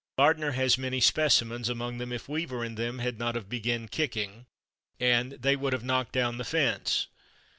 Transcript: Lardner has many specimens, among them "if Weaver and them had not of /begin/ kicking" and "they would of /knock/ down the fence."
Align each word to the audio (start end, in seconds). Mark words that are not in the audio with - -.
Lardner 0.17 0.53
has 0.53 0.79
many 0.79 0.99
specimens, 0.99 1.69
among 1.69 1.99
them 1.99 2.11
"if 2.11 2.27
Weaver 2.27 2.63
and 2.63 2.75
them 2.75 2.97
had 2.97 3.19
not 3.19 3.37
of 3.37 3.47
/begin/ 3.49 3.87
kicking" 3.87 4.47
and 4.99 5.33
"they 5.33 5.55
would 5.55 5.75
of 5.75 5.83
/knock/ 5.83 6.11
down 6.11 6.39
the 6.39 6.43
fence." 6.43 7.05